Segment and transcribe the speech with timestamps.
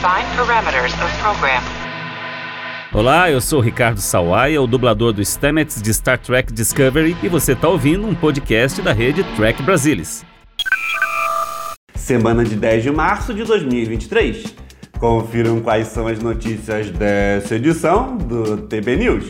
[0.00, 1.62] Define parameters of program.
[2.90, 7.52] Olá, eu sou Ricardo Sawaia, o dublador do Stamets de Star Trek Discovery, e você
[7.52, 10.24] está ouvindo um podcast da rede Trek Brasilis.
[11.94, 14.54] Semana de 10 de março de 2023.
[14.98, 19.26] Confiram quais são as notícias dessa edição do TB News.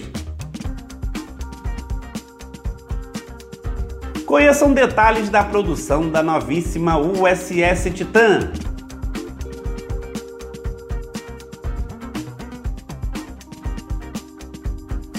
[4.24, 8.52] Conheçam detalhes da produção da novíssima USS Titan.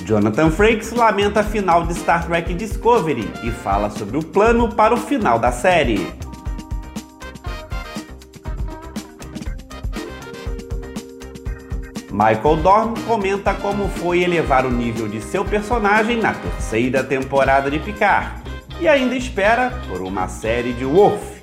[0.06, 4.94] Jonathan Frakes lamenta a final de Star Trek Discovery e fala sobre o plano para
[4.94, 6.06] o final da série.
[12.12, 17.80] Michael Dorn comenta como foi elevar o nível de seu personagem na terceira temporada de
[17.80, 18.42] Picard
[18.82, 21.41] e ainda espera por uma série de Wolf.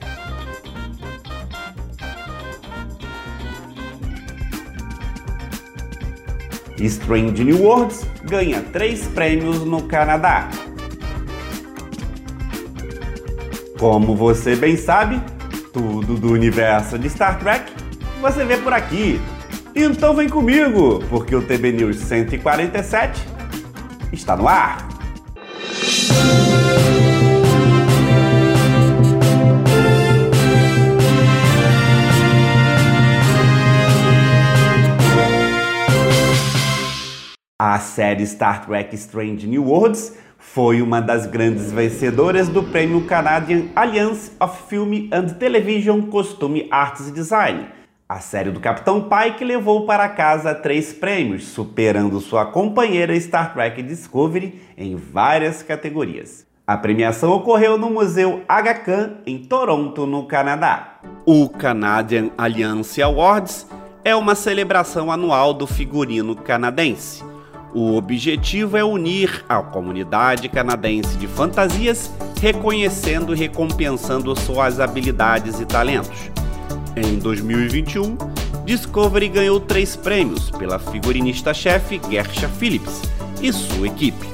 [6.87, 10.49] Strange New Worlds ganha três prêmios no Canadá.
[13.79, 15.21] Como você bem sabe,
[15.73, 17.71] tudo do universo de Star Trek
[18.21, 19.21] você vê por aqui.
[19.75, 23.25] Então vem comigo, porque o TB News 147
[24.13, 24.89] está no ar.
[37.61, 43.65] A série Star Trek Strange New Worlds foi uma das grandes vencedoras do prêmio Canadian
[43.75, 47.67] Alliance of Film and Television Costume Arts Design.
[48.09, 53.83] A série do Capitão Pike levou para casa três prêmios, superando sua companheira Star Trek
[53.83, 56.47] Discovery em várias categorias.
[56.65, 61.01] A premiação ocorreu no Museu Aga Khan, em Toronto, no Canadá.
[61.27, 63.67] O Canadian Alliance Awards
[64.05, 67.27] é uma celebração anual do figurino canadense.
[67.75, 72.11] O objetivo é unir a comunidade canadense de fantasias,
[72.41, 76.31] reconhecendo e recompensando suas habilidades e talentos.
[76.97, 78.17] Em 2021,
[78.65, 83.03] Discovery ganhou três prêmios pela figurinista-chefe Gersha Phillips
[83.43, 84.27] e sua equipe.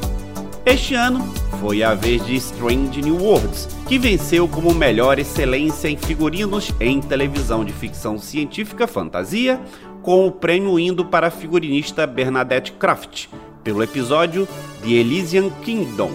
[0.64, 1.20] Este ano
[1.60, 7.00] foi a vez de Strange New Worlds, que venceu como melhor excelência em figurinos em
[7.00, 9.60] televisão de ficção científica fantasia,
[10.04, 13.28] com o prêmio indo para a figurinista Bernadette Croft,
[13.64, 14.46] pelo episódio
[14.82, 16.12] The Elysian Kingdom.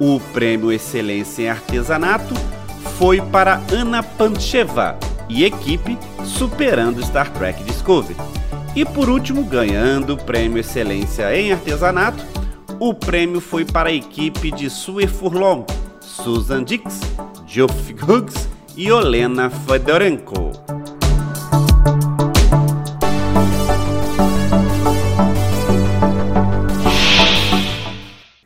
[0.00, 2.34] O prêmio Excelência em Artesanato
[2.98, 4.98] foi para Ana Pancheva
[5.28, 8.16] e equipe superando Star Trek Discovery.
[8.74, 12.24] E por último, ganhando o prêmio Excelência em Artesanato,
[12.80, 15.64] o prêmio foi para a equipe de Sue Furlong,
[16.00, 17.00] Susan Dix,
[17.46, 20.67] Geoff Hughes e Olena Fedorenko.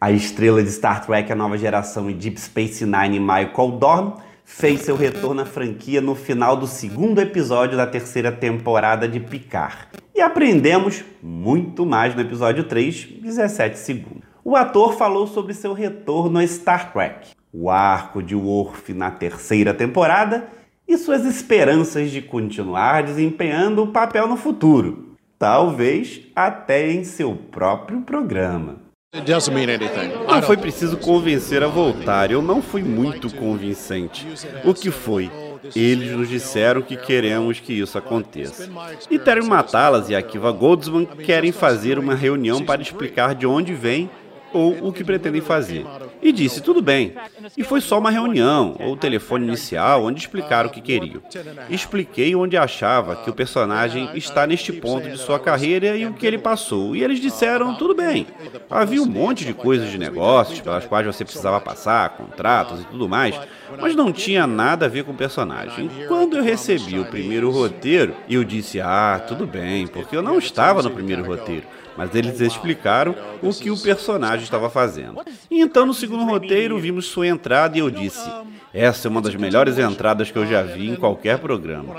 [0.03, 4.15] A estrela de Star Trek A Nova Geração e Deep Space Nine, Michael Dorn,
[4.45, 9.77] fez seu retorno à franquia no final do segundo episódio da terceira temporada de Picard.
[10.13, 14.25] E aprendemos muito mais no episódio 3, 17 segundos.
[14.45, 19.73] O ator falou sobre seu retorno a Star Trek, o arco de Worf na terceira
[19.73, 20.49] temporada
[20.89, 28.01] e suas esperanças de continuar desempenhando o papel no futuro, talvez até em seu próprio
[28.01, 28.91] programa.
[30.27, 34.27] Não foi preciso convencer a voltar, eu não fui muito convincente.
[34.65, 35.31] O que foi?
[35.77, 38.71] Eles nos disseram que queremos que isso aconteça.
[39.11, 44.09] E Terry Matalas e Akiva Goldsman querem fazer uma reunião para explicar de onde vem
[44.51, 45.85] ou o que pretendem fazer.
[46.23, 47.15] E disse tudo bem.
[47.57, 51.21] E foi só uma reunião ou telefone inicial onde explicaram o que queriam.
[51.69, 56.25] Expliquei onde achava que o personagem está neste ponto de sua carreira e o que
[56.25, 56.95] ele passou.
[56.95, 58.27] E eles disseram tudo bem.
[58.71, 63.09] Havia um monte de coisas de negócios pelas quais você precisava passar, contratos e tudo
[63.09, 63.39] mais,
[63.81, 65.91] mas não tinha nada a ver com o personagem.
[66.07, 70.83] Quando eu recebi o primeiro roteiro, eu disse: "Ah, tudo bem", porque eu não estava
[70.83, 71.67] no primeiro roteiro
[71.97, 75.21] mas eles explicaram o que o personagem estava fazendo.
[75.51, 78.29] E então, no segundo roteiro, vimos sua entrada e eu disse:
[78.73, 81.95] essa é uma das melhores entradas que eu já vi em qualquer programa.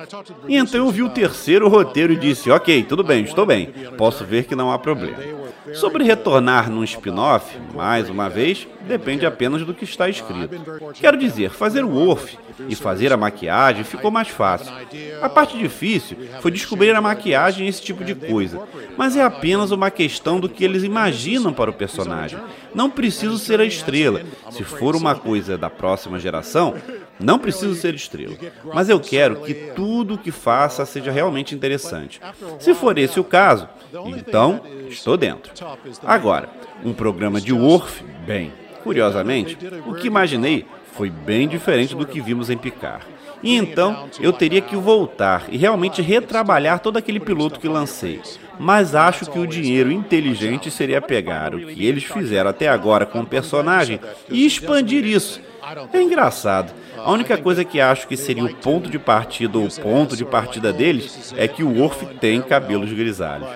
[0.47, 4.25] E então eu vi o terceiro roteiro e disse: ok, tudo bem, estou bem, posso
[4.25, 5.42] ver que não há problema.
[5.73, 10.59] Sobre retornar num spin-off, mais uma vez, depende apenas do que está escrito.
[10.93, 12.37] Quero dizer, fazer o Worf
[12.67, 14.73] e fazer a maquiagem ficou mais fácil.
[15.21, 18.61] A parte difícil foi descobrir a maquiagem e esse tipo de coisa,
[18.97, 22.39] mas é apenas uma questão do que eles imaginam para o personagem.
[22.75, 24.21] Não preciso ser a estrela.
[24.51, 26.75] Se for uma coisa da próxima geração,
[27.19, 28.35] Não preciso ser estrela,
[28.73, 32.19] mas eu quero que tudo o que faça seja realmente interessante.
[32.59, 33.67] Se for esse o caso,
[34.05, 35.51] então estou dentro.
[36.03, 36.49] Agora,
[36.83, 38.51] um programa de Worf, bem,
[38.83, 43.05] curiosamente, o que imaginei foi bem diferente do que vimos em Picard.
[43.41, 48.21] E então eu teria que voltar e realmente retrabalhar todo aquele piloto que lancei.
[48.57, 53.19] Mas acho que o dinheiro inteligente seria pegar o que eles fizeram até agora com
[53.19, 53.99] o personagem
[54.29, 55.41] e expandir isso.
[55.93, 56.73] É engraçado.
[56.97, 60.25] A única coisa que acho que seria o ponto de partida ou o ponto de
[60.25, 63.47] partida deles é que o Worf tem cabelos grisalhos.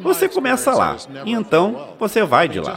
[0.00, 2.76] Você começa lá, e então você vai de lá.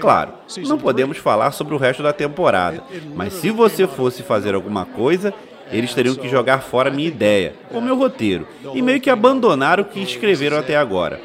[0.00, 0.32] Claro,
[0.66, 2.82] não podemos falar sobre o resto da temporada,
[3.14, 5.32] mas se você fosse fazer alguma coisa,
[5.70, 9.84] eles teriam que jogar fora minha ideia, o meu roteiro, e meio que abandonar o
[9.84, 11.20] que escreveram até agora.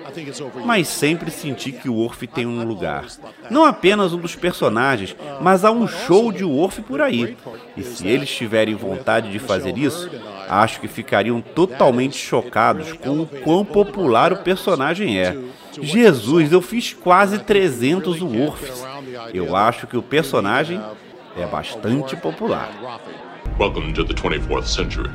[0.66, 3.06] Mas sempre senti que o Worf tem um lugar.
[3.50, 7.38] Não apenas um dos personagens, mas há um show de Worf por aí.
[7.76, 10.10] E se eles tiverem vontade de fazer isso,
[10.48, 15.38] acho que ficariam totalmente chocados com o quão popular o personagem é.
[15.82, 18.84] Jesus, eu fiz quase 300 Worfs.
[19.34, 20.82] Eu acho que o personagem
[21.38, 22.70] é bastante popular.
[23.60, 25.10] Welcome to the 24th century.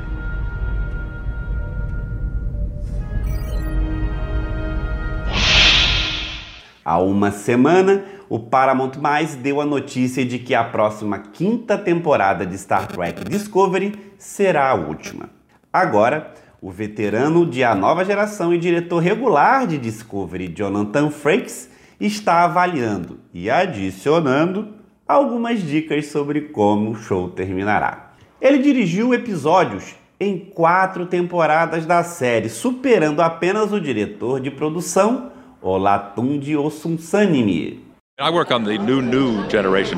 [6.84, 12.44] Há uma semana, o Paramount Mais deu a notícia de que a próxima quinta temporada
[12.44, 15.30] de Star Trek Discovery será a última.
[15.72, 22.44] Agora, o veterano de A Nova Geração e diretor regular de Discovery, Jonathan Frakes, está
[22.44, 24.74] avaliando e adicionando
[25.08, 28.03] algumas dicas sobre como o show terminará.
[28.44, 35.32] Ele dirigiu episódios em quatro temporadas da série, superando apenas o diretor de produção,
[35.62, 37.82] Olatunji Osunsanimi.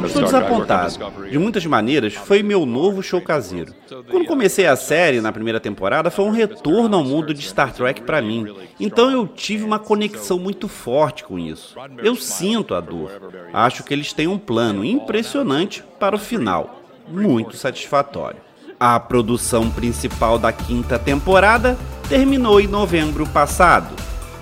[0.06, 1.28] Estou desapontado.
[1.28, 3.74] De muitas maneiras, foi meu novo show caseiro.
[4.08, 8.02] Quando comecei a série na primeira temporada, foi um retorno ao mundo de Star Trek
[8.02, 8.46] para mim.
[8.78, 11.74] Então eu tive uma conexão muito forte com isso.
[11.98, 13.10] Eu sinto a dor.
[13.52, 18.40] Acho que eles têm um plano impressionante para o final muito satisfatório.
[18.78, 23.94] A produção principal da quinta temporada terminou em novembro passado,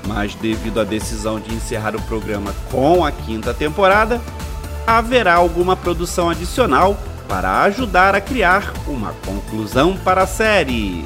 [0.07, 4.21] mas devido à decisão de encerrar o programa com a quinta temporada,
[4.87, 6.97] haverá alguma produção adicional
[7.29, 11.05] para ajudar a criar uma conclusão para a série.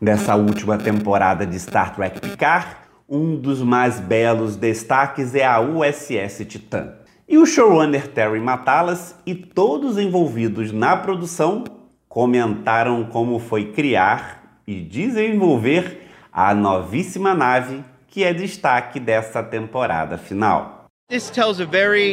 [0.00, 2.66] Nessa última temporada de Star Trek Picard,
[3.08, 6.92] um dos mais belos destaques é a USS Titan.
[7.26, 11.64] E o showrunner Terry Matalas e todos envolvidos na produção
[12.08, 20.86] comentaram como foi criar e desenvolver a novíssima nave que é destaque dessa temporada final.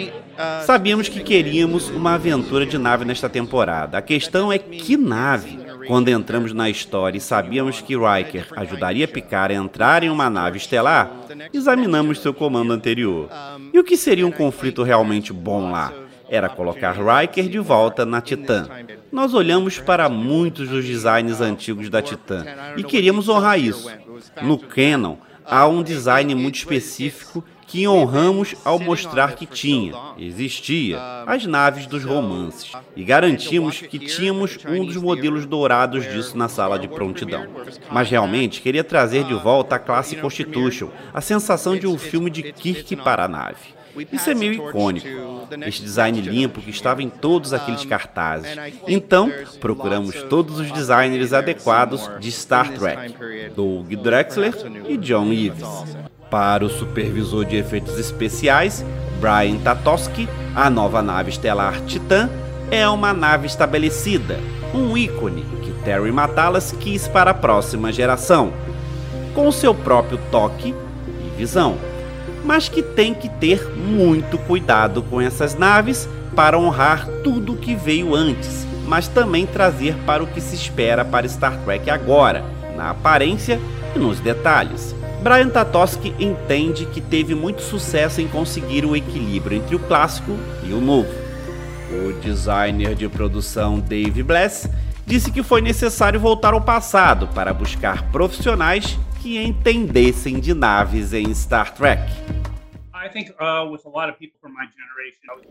[0.10, 3.98] Uh, Sabíamos que queríamos uma aventura de nave nesta temporada.
[3.98, 5.65] A questão é que nave?
[5.88, 10.58] Quando entramos na história e sabíamos que Riker ajudaria Picard a entrar em uma nave
[10.58, 11.12] estelar,
[11.54, 13.30] examinamos seu comando anterior.
[13.74, 15.94] E o que seria um conflito realmente bom lá?
[16.28, 18.68] Era colocar Riker de volta na Titã.
[19.12, 22.44] Nós olhamos para muitos dos designs antigos da Titã
[22.78, 23.92] e queríamos honrar isso.
[24.42, 31.46] No Canon, há um design muito específico que honramos ao mostrar que tinha, existia, as
[31.46, 36.88] naves dos romances, e garantimos que tínhamos um dos modelos dourados disso na sala de
[36.88, 37.46] prontidão.
[37.92, 42.44] Mas realmente queria trazer de volta a classe Constitution, a sensação de um filme de
[42.54, 43.75] Kirk para a nave.
[44.12, 45.08] Isso é meio icônico,
[45.66, 48.56] este design limpo que estava em todos aqueles cartazes.
[48.88, 53.16] Então, procuramos todos os designers adequados de Star Trek,
[53.56, 54.54] Doug Drexler
[54.88, 55.68] e John Eves.
[56.30, 58.84] Para o supervisor de efeitos especiais,
[59.20, 62.30] Brian Tatoski, a nova nave estelar Titan
[62.72, 64.40] é uma nave estabelecida,
[64.74, 68.52] um ícone que Terry Matalas quis para a próxima geração,
[69.34, 71.78] com seu próprio toque e visão,
[72.46, 77.75] mas que tem que ter muito cuidado com essas naves para honrar tudo o que
[77.75, 82.44] veio antes, mas também trazer para o que se espera para Star Trek agora,
[82.75, 83.60] na aparência
[83.96, 84.96] e nos detalhes.
[85.24, 90.72] Brian Tatoski entende que teve muito sucesso em conseguir o equilíbrio entre o clássico e
[90.72, 91.10] o novo.
[91.90, 94.70] O designer de produção Dave Bless
[95.06, 101.34] disse que foi necessário voltar ao passado para buscar profissionais que entendessem de naves em
[101.34, 102.00] Star Trek.
[102.94, 103.75] Uh,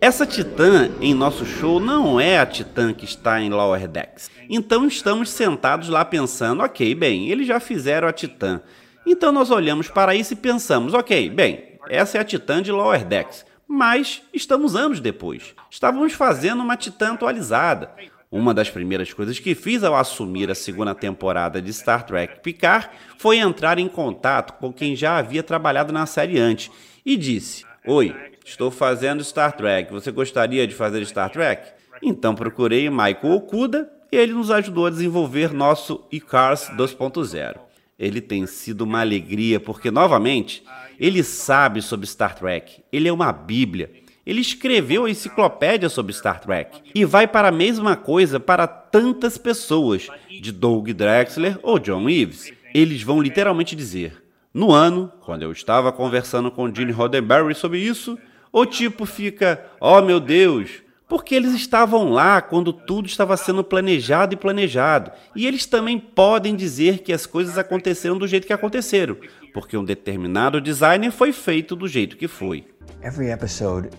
[0.01, 4.31] Essa Titã em nosso show não é a Titã que está em Lower Decks.
[4.49, 8.63] Então estamos sentados lá pensando, ok, bem, eles já fizeram a Titã.
[9.05, 13.05] Então nós olhamos para isso e pensamos, ok, bem, essa é a Titã de Lower
[13.05, 15.53] Decks, mas estamos anos depois.
[15.69, 17.91] Estávamos fazendo uma Titã atualizada.
[18.35, 22.91] Uma das primeiras coisas que fiz ao assumir a segunda temporada de Star Trek Picard
[23.17, 26.69] foi entrar em contato com quem já havia trabalhado na série antes
[27.07, 28.13] e disse: Oi,
[28.45, 31.75] estou fazendo Star Trek, você gostaria de fazer Star Trek?
[32.03, 37.55] Então procurei Michael Okuda e ele nos ajudou a desenvolver nosso Icars 2.0.
[37.97, 40.65] Ele tem sido uma alegria porque, novamente,
[40.99, 43.93] ele sabe sobre Star Trek, ele é uma bíblia
[44.27, 49.37] ele escreveu a enciclopédia sobre Star Trek e vai para a mesma coisa para tantas
[49.37, 50.09] pessoas,
[50.41, 52.53] de Doug Drexler ou John Eves.
[52.75, 58.19] Eles vão literalmente dizer: No ano, quando eu estava conversando com Gene Roddenberry sobre isso,
[58.51, 64.35] o tipo fica: Oh meu Deus, porque eles estavam lá quando tudo estava sendo planejado
[64.35, 65.13] e planejado.
[65.37, 69.17] E eles também podem dizer que as coisas aconteceram do jeito que aconteceram,
[69.53, 72.65] porque um determinado designer foi feito do jeito que foi.
[73.03, 73.91] Every episode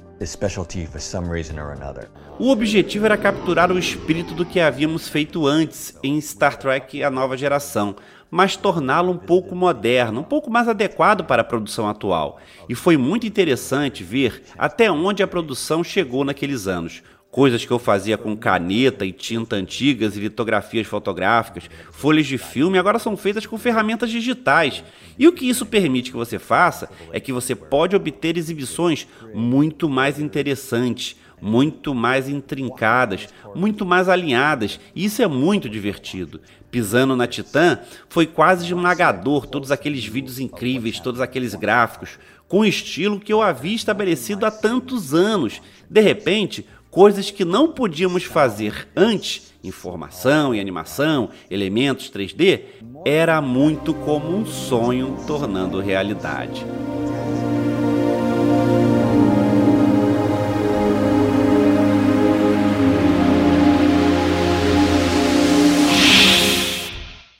[2.40, 7.10] O objetivo era capturar o espírito do que havíamos feito antes em Star Trek A
[7.10, 7.98] Nova Geração,
[8.32, 12.40] mas torná-lo um pouco moderno, um pouco mais adequado para a produção atual.
[12.70, 17.04] E foi muito interessante ver até onde a produção chegou naqueles anos
[17.36, 22.78] coisas que eu fazia com caneta e tinta antigas e litografias fotográficas, folhas de filme,
[22.78, 24.82] agora são feitas com ferramentas digitais.
[25.20, 29.90] E o que isso permite que você faça é que você pode obter exibições muito
[29.90, 36.40] mais interessantes, muito mais intrincadas, muito mais alinhadas, e isso é muito divertido.
[36.72, 42.66] Pisando na Titã, foi quase esmagador todos aqueles vídeos incríveis, todos aqueles gráficos, com o
[42.66, 45.62] estilo que eu havia estabelecido há tantos anos.
[45.90, 46.66] De repente,
[46.96, 52.62] coisas que não podíamos fazer antes, informação e animação, elementos 3D,
[53.06, 56.66] era muito como um sonho tornando realidade.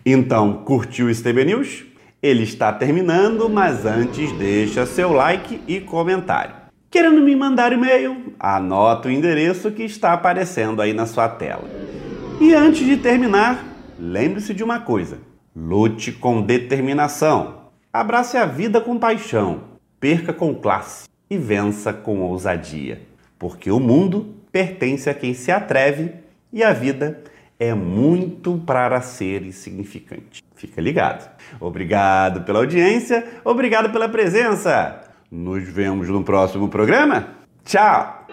[0.06, 1.86] Então, curtiu o STB News?
[2.22, 6.65] Ele está terminando, mas antes deixa seu like e comentário.
[6.96, 8.34] Querendo me mandar e-mail?
[8.40, 11.70] Anota o endereço que está aparecendo aí na sua tela.
[12.40, 13.66] E antes de terminar,
[14.00, 15.18] lembre-se de uma coisa:
[15.54, 19.64] lute com determinação, abrace a vida com paixão,
[20.00, 23.02] perca com classe e vença com ousadia.
[23.38, 26.14] Porque o mundo pertence a quem se atreve
[26.54, 27.22] e a vida
[27.60, 30.42] é muito para ser insignificante.
[30.56, 31.30] Fica ligado.
[31.60, 35.05] Obrigado pela audiência, obrigado pela presença.
[35.36, 37.28] Nos vemos no próximo programa.
[37.66, 38.26] Tchau!